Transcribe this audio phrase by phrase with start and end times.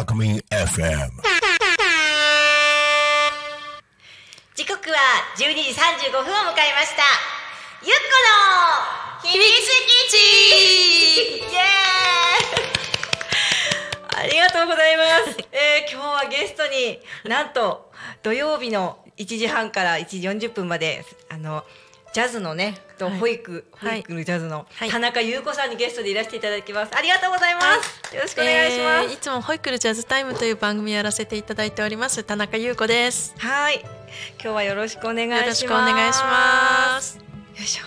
[0.00, 1.10] タクミン FM
[4.54, 4.96] 時刻は
[5.36, 7.02] 12時35分を迎えました。
[7.82, 8.14] ゆっこ
[9.20, 10.16] の秘密基地。
[11.36, 11.64] イエー
[12.56, 12.70] イ。
[14.16, 17.92] ありがとうございます、えー、今日はゲストになんと
[18.22, 21.62] 土曜日の1時半から1時40分まであの
[22.12, 33.34] ジャズのねとはい保育、はい保育のジャズのはい田中優子さんにゲストでいらしていただきますありがとうございます、よろしくお願いします、えーいつもホイックルジャズタイムという番組をやらせていただいております田中優子です。
[33.38, 33.90] はい、今
[34.38, 35.40] 日はよろしくお願いします。
[35.42, 37.18] よろしくお願いします。
[37.18, 37.24] よ
[37.56, 37.84] いしょ。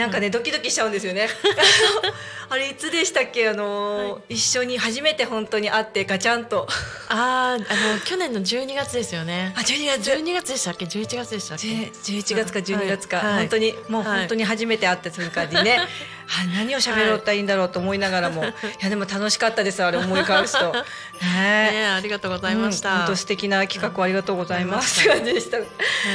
[0.00, 1.28] なんかね、ドキドキしちゃうんですよね。
[2.48, 6.66] あれいつでしたっけ、あのーは一緒に初めて本当に会ってガチャンと。
[7.08, 9.52] あーあの去年の12月ですよね。
[9.56, 10.10] あ、12月。
[10.10, 13.38] 12月でしたっけ？11月でしたっけ？11月か12月か、はい。
[13.40, 18.46] 本当にもうはい本当に初めて会った瞬間にね、あ何を喋ろうったらいいんだろうと思いながらも、 い、
[18.80, 20.72] やでも楽しかったですあれ思い返すと。
[21.20, 21.70] ね。
[21.70, 22.90] ねありがとうございました。
[22.90, 25.00] うん本当素敵な企画をありがとうございます。
[25.00, 25.58] って感じでした。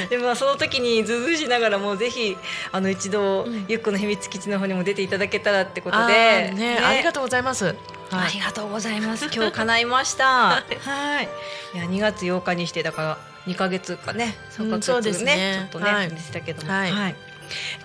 [0.09, 2.37] でもまあその時にずうずうしながらもぜひ
[2.71, 7.65] あの一度、うんゆっこの秘密基地の方にも出ていただけたらってことあで、ーねありがとうございます。
[7.65, 7.75] はい
[8.11, 9.25] ありがとうございます。
[9.35, 10.25] 今日叶いました。
[10.25, 10.63] は
[11.21, 11.27] い。
[11.73, 13.17] いや2月8日にしてだから
[13.47, 17.15] 2ヶ月かね、3そうですねちょっとね、はいでしたけども、はい今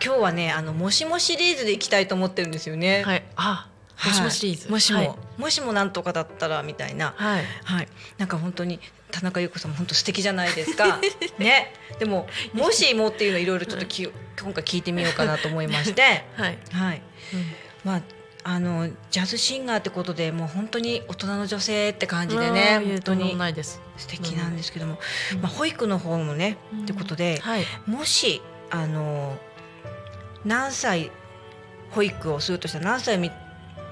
[0.01, 3.03] 日はねあのもしもシリーズでいきたいと思ってるんですよね。
[3.05, 3.67] はいあ
[4.07, 4.67] もしもシリーズ。
[4.67, 7.15] はいもしも、はいもしもなんとかだったらみたいな。
[7.17, 7.45] はい。
[7.65, 8.79] はい、なんか本当に
[9.11, 11.01] 田中優子さんも本当素敵じゃないですか。
[11.39, 14.05] ね、でももしもっていうのいろいろちょっとき、
[14.41, 16.59] 今回聞いてみようかなと思いまして、 はい。
[16.73, 17.03] はい、
[17.35, 17.53] うん
[17.85, 18.03] まあ
[18.43, 23.83] あのジャズシンガーってことでもう本当に大人の女性って感じでね、本当にないです。
[23.99, 24.99] 素敵なんですけども、
[25.35, 27.67] うんまあ保育の方もね、うんってことで、はい。
[27.87, 29.39] もしあの
[30.45, 31.11] 何歳
[31.91, 33.31] 保育をするとしたら何歳見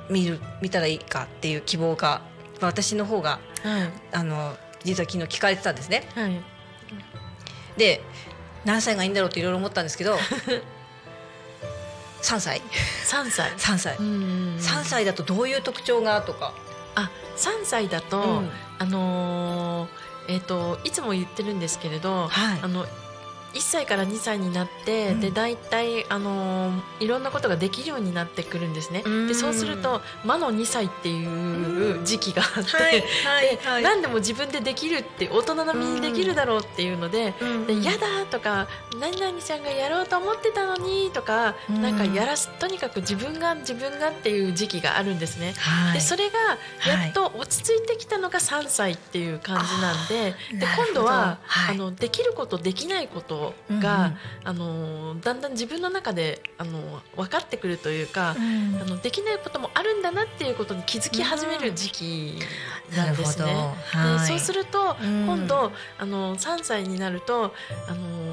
[0.08, 2.22] 見る見たらいいかっていう希望が
[2.60, 3.90] まあ私の方がはい。
[4.12, 6.08] あの実は昨日聞かれてたんですね。
[6.14, 6.40] はい。
[7.76, 8.00] で
[8.64, 10.16] 何歳がいいんだろうっていろいろ思ったんですけど
[12.22, 12.60] 3歳
[13.04, 13.50] 三歳。
[13.52, 16.52] 3歳、うん3歳だとどういう特徴がとか、
[16.94, 22.86] あ3歳だと、うんあのーえっ、といつも言ってるんですけれど、はいあの
[23.54, 25.20] 1歳から2歳になって、うん。
[25.20, 29.02] で大体、あのーいろんなことができるようになってくるんですね。
[29.04, 29.28] うん。
[29.28, 37.34] でそうすると魔の2歳っていう時期があって、はいで何でも自分でできるって大人並みにできるだろうっていうので。
[37.66, 37.82] でうん。
[37.82, 38.66] やだとか
[39.00, 41.82] 何々ちゃんがやろうと思ってたのにとか、うん。
[41.82, 45.54] なんかやらすとにかく自分が自分がっていう時期があるんですね。
[45.56, 45.94] はい。
[45.94, 46.38] でそれが
[46.86, 51.74] やっと落ち着いてきたのが3歳っていう感じなんで,、で今度は、はい。
[51.76, 53.37] あのできることできないこと
[53.70, 58.80] が、あのだんだん自分の中であの分かってくるというか、うん。
[58.80, 62.38] あのできないこともあるんだなっていうことに気づき始める時期
[62.96, 63.46] なんですね。
[63.46, 63.74] なるほど。
[64.00, 64.20] はい。
[64.20, 65.26] でそうすると、うん。
[65.26, 67.54] 今度あの3歳になると
[67.88, 68.27] あの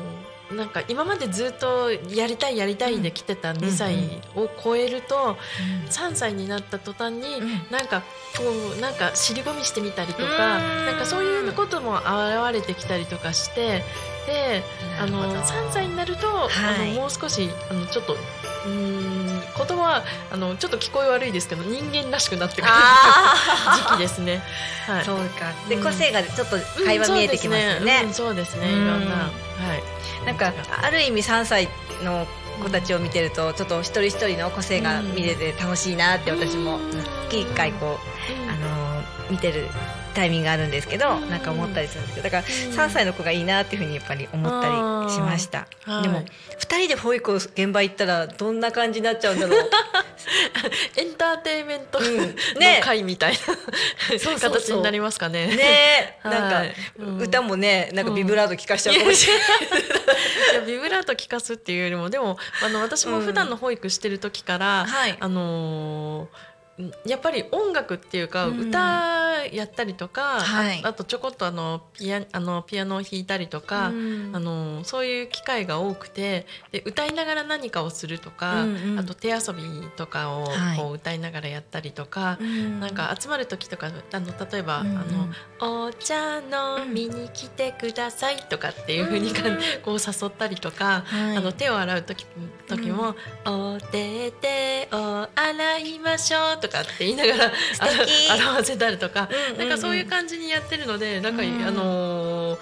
[0.51, 3.95] なんか今までずっとやりたいやりたいで来てた2歳
[4.35, 5.37] を超えると、
[5.89, 7.49] 3歳になった途端に、うん。
[7.71, 8.01] なんか
[8.37, 8.43] こ
[8.77, 10.85] うなんか尻込みしてみたりとかうん。
[10.85, 12.05] なんかそういうことも現
[12.53, 13.83] れてきたりとかして
[14.27, 14.63] で
[14.99, 15.41] あのなるほど。
[15.41, 16.47] 3歳になると、は
[16.83, 16.91] い。
[16.91, 19.14] あのもう少しあのちょっとうーん
[19.57, 23.35] 言葉はあのちょっと聞こえ悪いですけど人間らしくなってくるあ
[23.89, 24.41] 時期ですね。
[24.87, 25.05] はい。
[25.05, 25.53] そうか。
[25.69, 25.83] でうん。
[25.83, 28.67] 個性がちょっと会話見えてきますよね,、うんそうですね。
[28.67, 29.15] いろんな。
[29.15, 29.29] は
[30.23, 30.25] い。
[30.25, 31.69] なんかある意味3歳
[32.03, 32.27] の
[32.63, 36.91] 子たちを見てるとちょっと一人一人の個性が見れて楽しいなって私もうん。
[37.29, 37.97] 月1回こ
[38.29, 38.49] う、うん。
[38.49, 39.67] あのー見てる
[40.15, 41.29] タイミングがあるんですけど、うん。
[41.29, 44.69] なんか思ったりするんですけどだからうん3歳の子がいいなっていうふうにやっぱり思った
[45.07, 46.03] りしました、はい。
[46.03, 46.25] でも2
[46.77, 49.69] 人で保育を現場行ったらどんな感じになっちゃうんだろう。
[50.97, 52.35] エンターテインメントのうん。
[52.57, 52.81] ね。
[52.83, 53.51] 会みたいそ
[54.31, 54.51] うなそう。
[54.51, 55.47] 形になりますかね。
[55.47, 56.17] ね。
[56.23, 56.63] えなんか、
[57.19, 59.43] 歌もねなんかビブラート聞かしちゃうかもしれない、
[60.53, 65.17] いやビブラート聞かすっていうよりもでもあの私も普段の保育してる時から、はい。
[65.19, 66.54] あのー
[67.05, 70.81] やっぱり音楽っていうか、うん歌やったりとか、はい。
[70.83, 74.31] ああとちょこっとあのピアあのピアノを弾いたりとか、うん。
[74.33, 78.99] あのそういう機会が多くてで歌いながら何かをするとか、うんうん。
[78.99, 80.77] あと手遊びとかをはい。
[80.77, 82.79] こう歌いながらやったりとか、うん。
[82.79, 84.97] なんか集まる時とかあの例えば、うんうん。
[84.97, 85.03] あ
[85.61, 91.37] の「お茶飲みに来てください」とかっていうふうにかんこう誘ったりとか、はい。
[91.37, 92.25] あの手を洗う時
[92.67, 98.31] 時も「お手手を洗いましょう」ととかって言いながら素敵。
[98.31, 99.57] あら表せたりとか、うんうんうん。
[99.59, 102.57] なんかそういう感じにやってるのでなんか、うんあの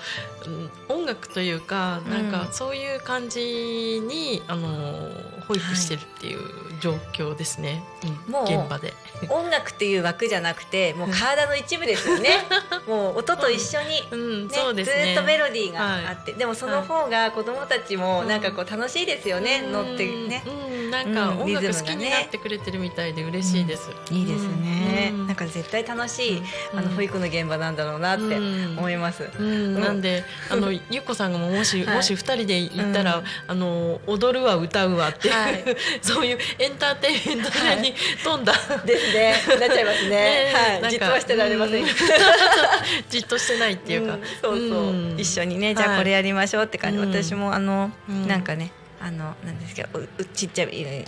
[0.90, 2.54] 音楽というかなんかうん。
[2.54, 6.40] そういう感じに、あのー保育してるっていう
[6.84, 7.82] 状況ですね、
[8.28, 8.32] うん。
[8.34, 8.94] もう現場で。
[9.30, 12.40] 音楽っていう枠じゃなくてもう体の一部ですよね。
[12.88, 15.06] もう音と一緒に、うん、ねそうですね。
[15.06, 18.28] ずっとメロディーがあって、でもその方が子供たちもうん。
[18.28, 20.50] なんかこう楽しいですよね、乗ってね、う
[20.88, 23.90] ん、なんかうん音楽好きになってくれてるみたいで嬉しいです。
[24.12, 25.28] いいですね、うん。
[25.28, 26.38] なんか絶対楽しい、
[26.74, 26.80] うん。
[26.80, 31.96] あの保育の現場なんだろうなって思います、うん、なんで、あの、 ゆっこさんがももし、はい。
[31.96, 33.26] もし二人で行ったら、うん。
[33.48, 35.28] あの、踊るわ、歌うわって。
[35.28, 35.64] いう、はい。
[36.02, 37.94] そういうエンターテインメント性に
[38.24, 38.54] 富んだ。
[38.86, 39.36] ですね。
[39.60, 40.10] なっちゃいますね。
[40.10, 40.92] ねはい。
[40.92, 41.90] じっとはしてられません、うん。
[43.10, 45.20] じっとしてないっていうか、んそうそう、うん。
[45.20, 45.98] 一緒にねじゃあはい。
[46.00, 47.10] これやりましょうって感じ、うん。
[47.12, 48.28] 私もあの、うん。
[48.28, 48.72] なんかね
[49.02, 51.06] あのなんですけどううちっちゃいうん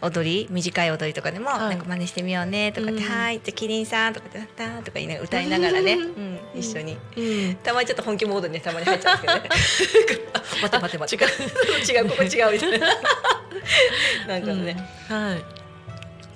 [0.00, 1.58] 踊り短い踊りとかでも、はい。
[1.58, 3.02] なんか真似してみようねとかって「うん。
[3.02, 6.00] はーいじゃあキリンさん」とかって「たー」とか言いながら歌いながらね、うん。
[6.00, 6.96] うん一緒に。
[7.16, 7.20] う
[7.52, 9.28] ん、たまにちょっと本気モードにねたまに入っちゃうんで
[9.58, 10.28] すけどね。
[10.34, 11.92] あ待て待て待て。
[11.92, 12.08] 違う。
[12.08, 12.86] ここ違うみたいな。
[14.28, 15.44] なんかね、うんはい。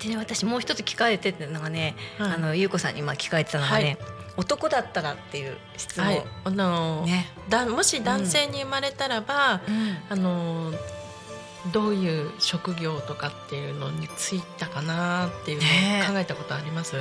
[0.03, 2.31] でね私もう一つ聞かれてたのがね、はい。
[2.33, 3.99] あの優子さんに今聞かれてたのがね、はい。
[4.37, 9.99] 男だったらっていう質問、はい、あの、ね、だ、もし男性に生まれたらば、うん。
[10.09, 10.73] あの。
[11.73, 16.03] どういう職業とかっていうのについたかなっていうのね。
[16.09, 16.97] を考えたことあります？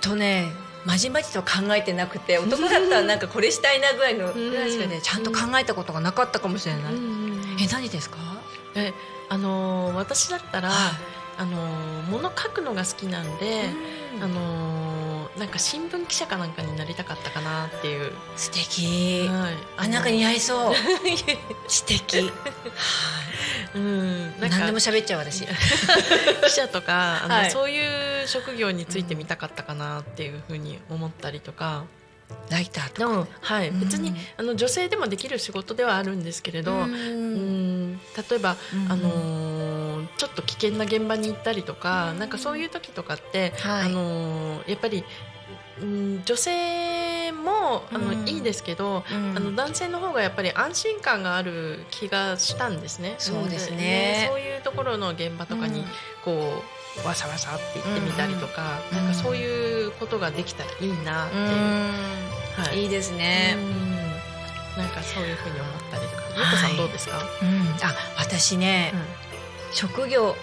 [0.00, 0.46] とね
[0.88, 6.94] まじまじと考えてなくて男だったらなんかこれしたいなぐらいのぐらいしかねちゃんと考えたことがなかったかもしれない、
[7.62, 8.16] え何ですか？
[8.74, 8.94] え
[9.28, 10.92] あのー私だったら、は
[11.36, 13.70] あのー物書くのが好きなんで、
[14.16, 14.22] うん。
[14.24, 14.97] あのー
[15.38, 20.74] なんか新聞記者かなんかになりたかったかなっていう、素敵、はい、あなんか似合合いそう。
[21.68, 22.30] 素敵。
[23.74, 24.40] うん。
[24.40, 25.44] なんか何でも喋っちゃう私。
[26.44, 27.50] 記者とかあの、はい。
[27.50, 31.84] そういう職業についてみたかったかなっていうふうに思ったりとか、
[32.50, 32.98] ライターとか。
[32.98, 33.80] でも、はい、うん。
[33.80, 37.92] 別にあの女性でもできる仕事ではあるんですけれど、ううん。
[37.94, 38.92] ん例えば、うん。
[38.92, 39.57] あのー
[40.16, 43.86] ちょっと危険な現場に行ったりとか、なんかそういう時とかって、はい。
[43.86, 45.04] あのーやっぱり、
[45.80, 48.28] うん、女性もあの、うん。
[48.28, 49.36] いいですけど、うん。
[49.36, 53.14] あの男性の方がやっぱり安心感がある気がしたんですね。
[53.18, 54.26] そうですね。
[54.30, 55.86] そういうところの現場とかに、うん。
[56.24, 56.62] こ
[57.04, 58.98] うわさわさって言ってみたりとか、うん。
[58.98, 61.36] なんかそういうことができたらいいなって。
[61.36, 61.44] いう。
[62.60, 62.82] はい。
[62.82, 64.82] いいですね、うん。
[64.82, 66.22] なんかそういうふうに思ったりとか。
[66.36, 67.18] ゆうこさんどうですか？
[67.42, 67.68] うん。
[67.82, 68.92] あ私ね、
[69.72, 70.36] 職業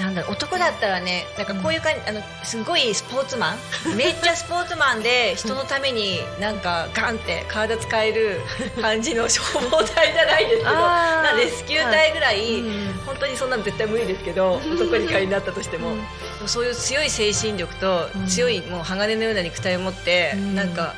[0.00, 3.58] なんだろう男だったらねなんかこういう感じ、あのすごいスポーツマン？
[3.96, 8.40] めっちゃスポーツマンで人のためになんかガンって体使える
[8.82, 9.40] 感じの消
[9.70, 13.00] 防隊じゃないですけどなんレスキュー隊ぐらい、うん。
[13.06, 16.48] 本当にそんなの絶対無理ですけど男に仮になったとしても、うん。
[16.48, 18.26] そういう強い精神力とうん。
[18.26, 20.54] 強いもう鋼のような肉体を持って、うん。
[20.56, 20.94] なんか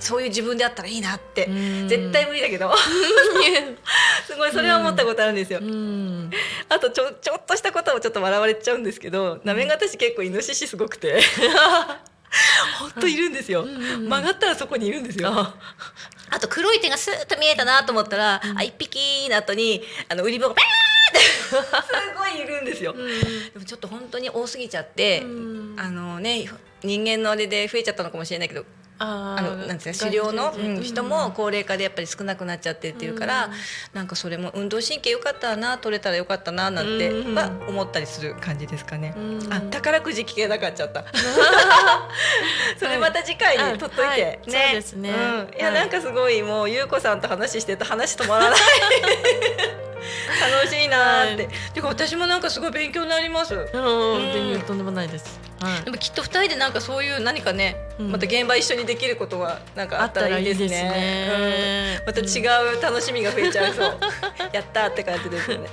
[0.00, 1.88] そういう自分であったらいいなって、うん。
[1.88, 2.72] 絶対無理だけど。
[4.26, 5.60] すごいそれは思ったことあるんですよ。
[5.60, 6.30] うん。
[6.68, 11.20] あとちょちょっとしたことをちょっと笑われちゃうんですけど、なめがたし結構イノシシすごくて。
[12.78, 15.30] 本当いるんですよ、うん曲がったらそこにいるんですよ。
[15.32, 15.54] あ。
[16.30, 21.18] あと黒い手がスーッと見えたなと思ったら、あ一匹の後にあの売り場がバーって。
[21.20, 21.54] す
[22.18, 25.76] ごいいるんですよ、でもちょっと本当に多すぎちゃって、うん。
[25.78, 26.50] あのね
[26.82, 28.64] 人間のあれで増えちゃったのかもしれないけど
[28.98, 31.32] ああのなんですか狩猟の、うん人もうん。
[31.32, 33.52] 高齢化でやっぱり少なくなっちゃってっていうから、うん。
[33.92, 37.34] なんかそれも運動神経良かったな取れたらよかったななんてうん。
[37.34, 39.14] は思ったりする感じですかね。
[39.16, 39.52] うん。
[39.52, 41.04] あ宝くじ聞けなかっちゃった。
[42.78, 44.22] それまた次回に取っといて、はい。
[44.22, 45.10] はいそうですね。
[45.10, 45.74] うん、いや、はい。
[45.74, 48.58] なんかすごいもう優子さんと話してると話止まらない。
[50.60, 51.54] 楽しいなーって、はい。
[51.74, 53.54] てか私もなんかすごい勉強になります。
[53.72, 55.38] あの全然とんでもないです。
[55.60, 55.84] はい。
[55.84, 60.68] でもきっと二人でなんかそういう何かね、うんまた現場一緒にできることがなんかあったらいいですね。
[60.68, 62.24] ねうんまた違
[62.76, 63.98] う楽しみが増えちゃいそう。
[64.52, 65.68] やったーって感じですよね。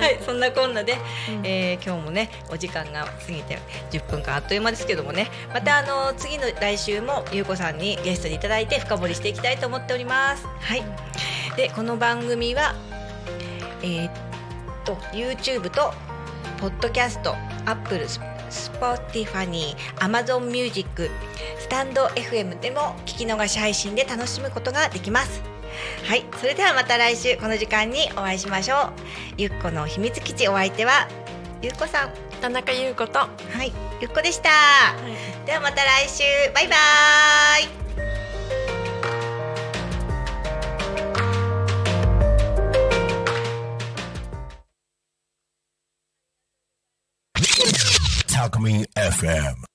[0.00, 3.58] はい、そんなこんなで、うんえー今日もねお時間が過ぎて
[3.90, 10.46] 10分間あっという間ですけどもねまたあの次の来週もゆうこさんにゲストにいただいて深掘りしていきたいと思っております。
[10.60, 10.82] はい。
[11.56, 12.74] でこの番組は
[13.82, 14.12] えーっ
[14.84, 15.94] と YouTube と
[16.60, 17.34] Podcast、
[17.66, 18.06] Apple、
[18.52, 21.10] Spotify、Amazon Music、
[21.58, 25.42] スタンド FM でも聞き逃し配信で楽しむことができます。
[26.06, 28.92] はい、それではまた来週この時間にお会いしましょう。
[29.38, 31.08] ゆっこの秘密基地お相手は
[31.62, 34.50] ゆっこさん、田中優子と、ははい、ゆっこでした。
[34.50, 37.81] いではまた来週、バイバーイ。
[48.42, 49.71] Alchemy FM.